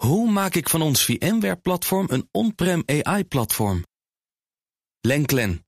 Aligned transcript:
Hoe 0.00 0.30
maak 0.30 0.54
ik 0.54 0.68
van 0.68 0.82
ons 0.82 1.04
VMware-platform 1.04 2.06
een 2.10 2.28
on-prem 2.30 2.82
AI-platform? 2.86 3.84
Lenklen, 5.00 5.66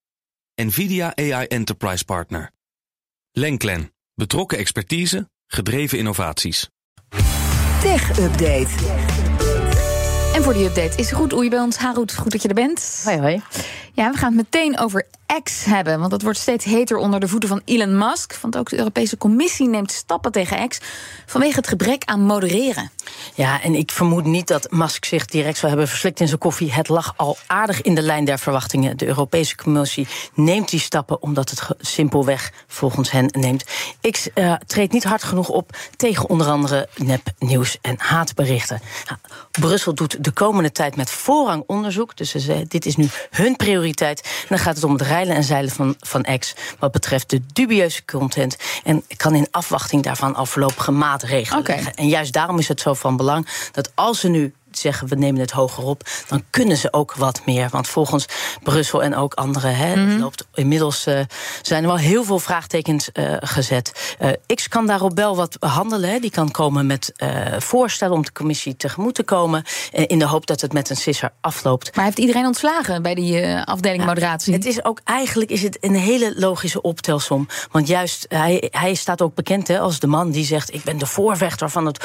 NVIDIA 0.54 1.16
AI 1.16 1.46
Enterprise 1.46 2.04
Partner. 2.04 2.50
Lenklen, 3.32 3.92
betrokken 4.14 4.58
expertise, 4.58 5.30
gedreven 5.46 5.98
innovaties. 5.98 6.68
Tech 7.80 8.18
Update. 8.18 8.68
En 10.34 10.42
voor 10.42 10.52
die 10.52 10.64
update 10.64 10.96
is 10.96 11.12
goed 11.12 11.34
Oei 11.34 11.48
bij 11.48 11.60
ons. 11.60 11.76
Harout, 11.76 12.14
goed 12.14 12.32
dat 12.32 12.42
je 12.42 12.48
er 12.48 12.54
bent. 12.54 13.00
Hoi, 13.04 13.18
hoi. 13.18 13.42
Ja, 13.92 14.10
we 14.10 14.16
gaan 14.16 14.36
het 14.36 14.52
meteen 14.52 14.78
over 14.78 15.06
X 15.42 15.64
hebben. 15.64 15.98
Want 15.98 16.10
dat 16.10 16.22
wordt 16.22 16.38
steeds 16.38 16.64
heter 16.64 16.96
onder 16.96 17.20
de 17.20 17.28
voeten 17.28 17.48
van 17.48 17.62
Elon 17.64 17.98
Musk. 17.98 18.38
Want 18.40 18.56
ook 18.56 18.70
de 18.70 18.78
Europese 18.78 19.16
Commissie 19.16 19.68
neemt 19.68 19.92
stappen 19.92 20.32
tegen 20.32 20.68
X 20.68 20.80
vanwege 21.26 21.56
het 21.56 21.66
gebrek 21.66 22.04
aan 22.04 22.20
modereren. 22.20 22.90
Ja, 23.34 23.62
en 23.62 23.74
ik 23.74 23.90
vermoed 23.90 24.24
niet 24.24 24.46
dat 24.46 24.70
Musk 24.70 25.04
zich 25.04 25.26
direct 25.26 25.56
zou 25.56 25.68
hebben 25.68 25.88
verslikt 25.88 26.20
in 26.20 26.26
zijn 26.26 26.38
koffie. 26.38 26.72
Het 26.72 26.88
lag 26.88 27.14
al 27.16 27.36
aardig 27.46 27.82
in 27.82 27.94
de 27.94 28.02
lijn 28.02 28.24
der 28.24 28.38
verwachtingen. 28.38 28.96
De 28.96 29.06
Europese 29.06 29.56
Commissie 29.56 30.06
neemt 30.34 30.70
die 30.70 30.80
stappen 30.80 31.22
omdat 31.22 31.50
het 31.50 31.68
simpelweg 31.78 32.52
volgens 32.66 33.10
hen 33.10 33.26
neemt. 33.30 33.64
X 34.10 34.28
uh, 34.34 34.54
treedt 34.66 34.92
niet 34.92 35.04
hard 35.04 35.22
genoeg 35.22 35.48
op 35.48 35.76
tegen 35.96 36.28
onder 36.28 36.46
andere 36.46 36.88
nepnieuws 36.96 37.78
en 37.80 37.94
haatberichten. 37.98 38.80
Nou, 39.06 39.18
Brussel 39.50 39.94
doet 39.94 40.24
de 40.24 40.30
komende 40.30 40.72
tijd 40.72 40.96
met 40.96 41.10
voorrang 41.10 41.64
onderzoek. 41.66 42.16
Dus 42.16 42.30
ze, 42.30 42.64
dit 42.68 42.86
is 42.86 42.96
nu 42.96 43.08
hun 43.30 43.56
prioriteit. 43.56 44.44
Dan 44.48 44.58
gaat 44.58 44.74
het 44.74 44.84
om 44.84 44.92
het 44.92 45.02
en 45.30 45.44
zeilen 45.44 45.70
van, 45.70 45.96
van 45.98 46.26
X 46.38 46.54
wat 46.78 46.92
betreft 46.92 47.30
de 47.30 47.40
dubieuze 47.52 48.04
content. 48.04 48.56
En 48.84 49.04
kan 49.16 49.34
in 49.34 49.46
afwachting 49.50 50.02
daarvan 50.02 50.34
al 50.34 50.46
voorlopige 50.46 50.90
maatregelen. 50.90 51.94
En 51.94 52.08
juist 52.08 52.32
daarom 52.32 52.58
is 52.58 52.68
het 52.68 52.80
zo 52.80 52.94
van 52.94 53.16
belang 53.16 53.46
dat 53.72 53.92
als 53.94 54.20
ze 54.20 54.28
nu 54.28 54.54
zeggen 54.78 55.08
we 55.08 55.14
nemen 55.14 55.40
het 55.40 55.50
hoger 55.50 55.84
op, 55.84 56.02
dan 56.28 56.44
kunnen 56.50 56.76
ze 56.76 56.92
ook 56.92 57.14
wat 57.14 57.42
meer. 57.46 57.68
Want 57.70 57.88
volgens 57.88 58.26
Brussel 58.62 59.02
en 59.02 59.16
ook 59.16 59.34
anderen 59.34 59.76
hè, 59.76 60.18
loopt 60.18 60.46
inmiddels 60.54 61.06
eh, 61.06 61.20
zijn 61.62 61.82
er 61.82 61.88
wel 61.88 61.98
heel 61.98 62.24
veel 62.24 62.38
vraagtekens 62.38 63.12
eh, 63.12 63.34
gezet. 63.40 64.16
Eh, 64.18 64.30
X 64.54 64.68
kan 64.68 64.86
daarop 64.86 65.16
wel 65.16 65.36
wat 65.36 65.56
handelen. 65.60 66.10
Hè. 66.10 66.18
Die 66.18 66.30
kan 66.30 66.50
komen 66.50 66.86
met 66.86 67.12
voorstellen 67.58 68.14
om 68.14 68.22
de 68.22 68.32
commissie 68.32 68.76
tegemoet 68.76 69.14
te 69.14 69.22
komen. 69.22 69.64
in 69.92 70.18
de 70.18 70.26
hoop 70.26 70.46
dat 70.46 70.60
het 70.60 70.72
met 70.72 70.90
een 70.90 70.96
sisser 70.96 71.32
afloopt. 71.40 71.96
Maar 71.96 72.04
heeft 72.04 72.18
iedereen 72.18 72.46
ontslagen 72.46 73.02
bij 73.02 73.14
die 73.14 73.56
afdeling 73.56 74.04
moderatie? 74.04 74.52
Het 74.52 74.64
is 74.64 74.84
ook 74.84 75.00
eigenlijk 75.04 75.50
is 75.50 75.62
het 75.62 75.78
een 75.80 75.94
hele 75.94 76.32
logische 76.36 76.82
optelsom. 76.82 77.48
Want 77.70 77.86
juist, 77.86 78.26
hij, 78.28 78.68
hij 78.70 78.94
staat 78.94 79.22
ook 79.22 79.34
bekend 79.34 79.68
hè, 79.68 79.78
als 79.78 79.98
de 79.98 80.06
man 80.06 80.30
die 80.30 80.44
zegt: 80.44 80.74
Ik 80.74 80.84
ben 80.84 80.98
de 80.98 81.06
voorvechter 81.06 81.70
van 81.70 81.86
het 81.86 82.04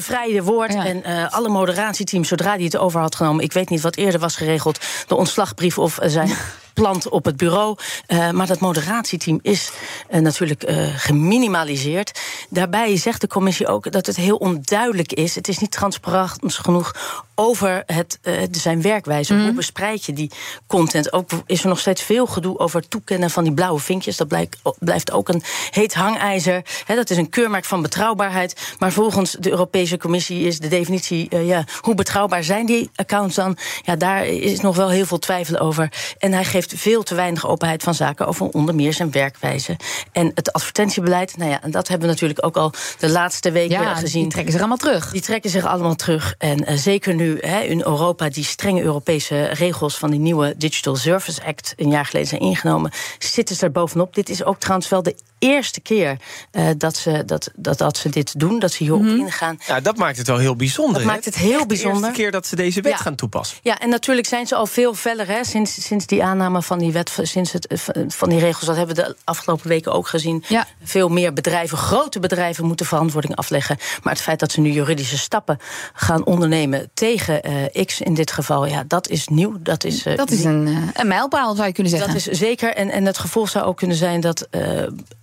Vrije 0.00 0.42
woord. 0.42 0.72
Ja. 0.72 0.86
En 0.86 1.30
alle 1.30 1.48
moderatieteams, 1.52 2.28
zodra 2.28 2.54
hij 2.54 2.64
het 2.64 2.76
over 2.76 3.00
had 3.00 3.14
genomen, 3.14 3.44
ik 3.44 3.52
weet 3.52 3.68
niet 3.68 3.80
wat 3.80 3.96
eerder 3.96 4.20
was 4.20 4.36
geregeld, 4.36 4.80
de 5.06 5.14
ontslagbrief 5.14 5.78
of 5.78 5.98
eh, 5.98 6.08
zijn. 6.08 6.30
Plant 6.74 7.08
op 7.08 7.24
het 7.24 7.36
bureau. 7.36 7.76
Eh, 8.06 8.30
maar 8.30 8.46
dat 8.46 8.60
moderatieteam 8.60 9.38
is 9.42 9.70
eh, 10.08 10.20
natuurlijk 10.20 10.62
eh, 10.62 10.76
geminimaliseerd. 10.96 12.20
Daarbij 12.48 12.96
zegt 12.96 13.20
de 13.20 13.26
commissie 13.26 13.66
ook 13.66 13.92
dat 13.92 14.06
het 14.06 14.16
heel 14.16 14.36
onduidelijk 14.36 15.12
is. 15.12 15.34
Het 15.34 15.48
is 15.48 15.58
niet 15.58 15.70
transparant 15.70 16.38
genoeg 16.42 16.94
over 17.34 17.82
het, 17.86 18.18
zijn 18.50 18.82
werkwijze. 18.82 19.34
Hoe 19.34 19.52
bespreid 19.52 20.04
je 20.04 20.12
die 20.12 20.30
content? 20.66 21.12
Ook 21.12 21.30
is 21.46 21.62
er 21.62 21.68
nog 21.68 21.78
steeds 21.78 22.02
veel 22.02 22.26
gedoe 22.26 22.58
over 22.58 22.80
het 22.80 22.90
toekennen 22.90 23.30
van 23.30 23.44
die 23.44 23.52
blauwe 23.52 23.80
vinkjes. 23.80 24.16
Dat 24.16 24.28
blijkt, 24.28 24.58
blijft 24.78 25.12
ook 25.12 25.28
een 25.28 25.42
heet 25.70 25.94
hangijzer. 25.94 26.62
Dat 26.86 27.10
is 27.10 27.16
een 27.16 27.28
keurmerk 27.28 27.64
van 27.64 27.82
betrouwbaarheid. 27.82 28.74
Maar 28.78 28.92
volgens 28.92 29.36
de 29.38 29.50
Europese 29.50 29.98
Commissie 29.98 30.46
is 30.46 30.58
de 30.58 30.68
definitie... 30.68 31.36
ja, 31.46 31.64
hoe 31.80 31.94
betrouwbaar 31.94 32.44
zijn 32.44 32.66
die 32.66 32.90
accounts 32.94 33.34
dan? 33.34 33.56
Ja, 33.82 33.96
daar 33.96 34.26
is 34.26 34.60
nog 34.60 34.76
wel 34.76 34.88
heel 34.90 35.06
veel 35.06 35.18
twijfel 35.18 35.58
over. 35.58 35.92
En 36.18 36.32
hij 36.32 36.44
geeft 36.44 36.61
veel 36.68 37.02
te 37.02 37.14
weinig 37.14 37.46
openheid 37.48 37.82
van 37.82 37.94
zaken... 37.94 38.26
over 38.26 38.46
onder 38.48 38.74
meer 38.74 38.92
zijn 38.92 39.10
werkwijze. 39.10 39.76
En 40.12 40.30
het 40.34 40.52
advertentiebeleid, 40.52 41.36
nou 41.36 41.50
ja, 41.50 41.62
en 41.62 41.70
dat 41.70 41.88
hebben 41.88 42.06
we 42.06 42.12
natuurlijk 42.12 42.44
ook 42.44 42.56
al 42.56 42.72
de 42.98 43.08
laatste 43.10 43.50
weken 43.50 43.80
ja, 43.80 43.94
gezien. 43.94 44.22
die 44.22 44.30
trekken 44.30 44.52
zich 44.52 44.60
allemaal 44.60 44.76
terug. 44.78 45.10
Die 45.10 45.20
trekken 45.20 45.50
zich 45.50 45.64
allemaal 45.66 45.94
terug. 45.94 46.34
En 46.38 46.64
eh, 46.66 46.76
zeker 46.76 47.14
nu 47.14 47.38
hè, 47.40 47.60
in 47.60 47.78
Europa 47.80 48.28
die 48.28 48.44
strenge 48.44 48.82
Europese 48.82 49.42
regels 49.44 49.96
van 49.98 50.10
die 50.10 50.20
nieuwe 50.20 50.54
Digital 50.56 50.96
Service 50.96 51.44
Act 51.44 51.72
een 51.76 51.90
jaar 51.90 52.06
geleden 52.06 52.28
zijn 52.28 52.40
ingenomen, 52.40 52.90
zitten 53.18 53.56
ze 53.56 53.64
er 53.64 53.72
bovenop. 53.72 54.14
Dit 54.14 54.28
is 54.28 54.44
ook 54.44 54.58
trouwens 54.58 54.88
wel 54.88 55.02
de 55.02 55.16
eerste 55.38 55.80
keer 55.80 56.16
eh, 56.50 56.66
dat, 56.76 56.96
ze, 56.96 57.22
dat, 57.26 57.50
dat, 57.54 57.78
dat 57.78 57.96
ze 57.96 58.08
dit 58.08 58.38
doen, 58.38 58.58
dat 58.58 58.72
ze 58.72 58.82
hierop 58.82 59.00
Mhm. 59.02 59.16
ingaan. 59.16 59.58
Ja, 59.66 59.80
dat 59.80 59.96
maakt 59.96 60.16
het 60.18 60.26
wel 60.26 60.38
heel 60.38 60.56
bijzonder. 60.56 60.94
Dat 60.94 61.04
maakt 61.04 61.24
het 61.24 61.34
heel 61.34 61.58
Echt 61.58 61.66
bijzonder. 61.68 62.00
De 62.00 62.06
eerste 62.06 62.22
keer 62.22 62.30
dat 62.30 62.46
ze 62.46 62.56
deze 62.56 62.80
wet 62.80 62.92
Ja. 62.92 62.98
gaan 62.98 63.14
toepassen. 63.14 63.58
Ja, 63.62 63.78
en 63.78 63.88
natuurlijk 63.88 64.26
zijn 64.26 64.46
ze 64.46 64.54
al 64.54 64.66
veel 64.66 64.94
feller 64.94 65.26
hè, 65.26 65.44
sinds, 65.44 65.86
sinds 65.86 66.06
die 66.06 66.24
aanname 66.24 66.51
van 66.60 66.78
die 66.78 66.92
wet, 66.92 67.18
sinds 67.22 67.52
het, 67.52 67.66
eh, 67.66 67.78
van 68.08 68.28
die 68.28 68.38
regels. 68.38 68.66
Dat 68.66 68.76
hebben 68.76 68.96
we 68.96 69.02
de 69.02 69.16
afgelopen 69.24 69.68
weken 69.68 69.92
ook 69.92 70.08
gezien. 70.08 70.44
Ja. 70.48 70.66
Veel 70.82 71.08
meer 71.08 71.32
bedrijven, 71.32 71.78
grote 71.78 72.20
bedrijven, 72.20 72.64
moeten 72.64 72.86
verantwoording 72.86 73.36
afleggen. 73.36 73.76
Maar 74.02 74.12
het 74.12 74.22
feit 74.22 74.38
dat 74.38 74.52
ze 74.52 74.60
nu 74.60 74.70
juridische 74.70 75.18
stappen 75.18 75.58
gaan 75.92 76.24
ondernemen 76.24 76.90
tegen 76.94 77.42
eh, 77.42 77.84
X 77.84 78.00
in 78.00 78.14
dit 78.14 78.32
geval, 78.32 78.66
ja, 78.66 78.84
dat 78.86 79.08
is 79.08 79.28
nieuw. 79.28 79.56
Dat 79.60 79.84
is, 79.84 80.06
eh, 80.06 80.16
Dat 80.16 80.30
is 80.30 80.44
een, 80.44 80.90
een 80.92 81.08
mijlpaal, 81.08 81.54
zou 81.54 81.66
je 81.66 81.72
kunnen 81.72 81.92
zeggen. 81.92 82.12
dat 82.12 82.26
is 82.26 82.38
zeker. 82.38 82.74
En, 82.74 82.90
en 82.90 83.04
het 83.04 83.18
gevolg 83.18 83.48
zou 83.48 83.64
ook 83.64 83.76
kunnen 83.76 83.96
zijn 83.96 84.20
dat. 84.20 84.48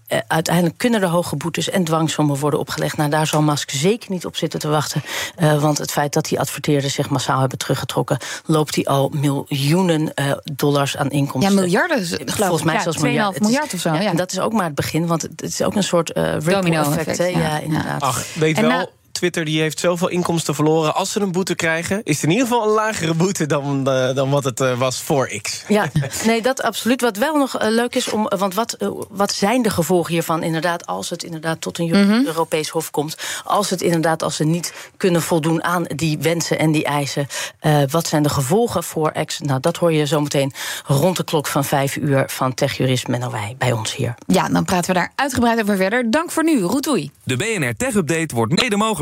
Eh, 0.09 0.19
uiteindelijk 0.27 0.77
kunnen 0.77 1.01
er 1.01 1.07
hoge 1.07 1.35
boetes 1.35 1.69
en 1.69 1.83
dwangsommen 1.83 2.37
worden 2.37 2.59
opgelegd. 2.59 2.97
Nou, 2.97 3.09
daar 3.09 3.27
zal 3.27 3.41
Musk 3.41 3.69
zeker 3.69 4.11
niet 4.11 4.25
op 4.25 4.35
zitten 4.35 4.59
te 4.59 4.67
wachten. 4.67 5.01
Eh, 5.35 5.61
want 5.61 5.77
het 5.77 5.91
feit 5.91 6.13
dat 6.13 6.25
die 6.25 6.39
adverteerders 6.39 6.93
zich 6.93 7.09
massaal 7.09 7.39
hebben 7.39 7.57
teruggetrokken, 7.57 8.17
loopt 8.45 8.75
hij 8.75 8.85
al 8.85 9.11
miljoenen 9.15 10.13
eh, 10.13 10.31
dollars 10.53 10.97
aan 10.97 11.05
ja, 11.09 11.11
inkomsten. 11.11 11.55
miljarden, 11.55 12.05
geloof 12.05 12.35
Volgens 12.35 12.63
mij 12.63 12.73
ja, 12.73 12.81
zelfs 12.81 12.97
2,5 12.97 13.03
miljard. 13.03 13.33
Is- 13.35 13.41
miljard 13.41 13.73
of 13.73 13.79
zo. 13.79 13.93
Ja, 13.93 14.01
En 14.01 14.15
dat 14.15 14.31
is 14.31 14.39
ook 14.39 14.53
maar 14.53 14.65
het 14.65 14.75
begin, 14.75 15.07
want 15.07 15.21
het 15.21 15.41
is 15.41 15.61
ook 15.61 15.75
een 15.75 15.83
soort 15.83 16.11
eh 16.11 16.23
ripple 16.31 16.53
Domino-effect, 16.53 17.07
effect. 17.07 17.17
hè? 17.17 17.25
ja. 17.25 17.39
Ja, 17.39 17.47
Ja. 17.55 17.59
inderdaad. 17.59 18.01
Ach, 18.01 18.25
weet 18.33 18.57
En 18.57 18.67
wel, 18.67 18.89
Twitter 19.19 19.45
die 19.45 19.61
heeft 19.61 19.79
zoveel 19.79 20.07
inkomsten 20.07 20.55
verloren. 20.55 20.95
Als 20.95 21.11
ze 21.11 21.19
een 21.19 21.31
boete 21.31 21.55
krijgen, 21.55 22.01
is 22.03 22.15
het 22.15 22.23
in 22.23 22.29
ieder 22.29 22.47
geval 22.47 22.63
een 22.63 22.73
lagere 22.73 23.13
boete 23.13 23.45
dan, 23.45 23.89
eh, 23.89 24.15
dan 24.15 24.29
wat 24.29 24.43
het 24.43 24.59
eh, 24.59 24.77
was 24.77 25.01
voor 25.01 25.31
X. 25.41 25.63
Ja, 25.67 25.89
nee, 26.25 26.41
dat 26.41 26.61
absoluut. 26.61 27.01
Wat 27.01 27.17
wel 27.17 27.35
nog 27.35 27.57
eh, 27.57 27.69
leuk 27.69 27.95
is, 27.95 28.09
om, 28.09 28.27
want 28.37 28.53
wat, 28.53 28.77
wat 29.09 29.31
zijn 29.31 29.61
de 29.61 29.69
gevolgen 29.69 30.13
hiervan 30.13 30.43
inderdaad... 30.43 30.85
als 30.85 31.09
het 31.09 31.23
inderdaad 31.23 31.61
tot 31.61 31.77
een 31.77 31.93
Euro- 31.93 32.25
Europees 32.25 32.69
Hof 32.69 32.91
komt... 32.91 33.17
als 33.43 33.69
het 33.69 33.81
inderdaad, 33.81 34.23
als 34.23 34.35
ze 34.35 34.43
niet 34.43 34.73
kunnen 34.97 35.21
voldoen 35.21 35.63
aan 35.63 35.83
die 35.83 36.17
wensen 36.19 36.59
en 36.59 36.71
die 36.71 36.85
eisen... 36.85 37.27
eh, 37.59 37.81
wat 37.89 38.07
zijn 38.07 38.23
de 38.23 38.29
gevolgen 38.29 38.83
voor 38.83 39.11
X? 39.25 39.39
Nou, 39.39 39.59
dat 39.59 39.77
hoor 39.77 39.93
je 39.93 40.05
zometeen 40.05 40.53
rond 40.85 41.17
de 41.17 41.23
klok 41.23 41.47
van 41.47 41.65
vijf 41.65 41.95
uur... 41.95 42.23
van 42.27 42.53
techjurist 42.53 43.07
Menno 43.07 43.31
Wij 43.31 43.55
bij 43.57 43.71
ons 43.71 43.95
hier. 43.95 44.15
Ja, 44.27 44.49
dan 44.49 44.65
praten 44.65 44.93
we 44.93 44.99
daar 44.99 45.11
uitgebreid 45.15 45.61
over 45.61 45.77
verder. 45.77 46.11
Dank 46.11 46.31
voor 46.31 46.43
nu, 46.43 46.61
Roetoei. 46.61 47.11
De 47.23 47.35
BNR 47.35 47.75
Tech 47.77 47.93
Update 47.93 48.35
wordt 48.35 48.61
mede 48.61 48.77